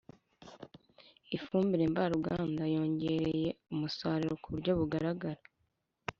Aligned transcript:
Ifumbire 1.35 1.83
mvaruganda 1.91 2.63
yongereye 2.73 3.47
umusaruro 3.73 4.33
kuburyro 4.41 4.71
bugeregara 4.79 5.41